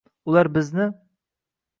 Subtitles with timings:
[0.29, 0.87] Ular bizni